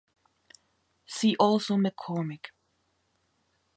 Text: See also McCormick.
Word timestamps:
See 1.05 1.35
also 1.37 1.77
McCormick. 1.77 2.45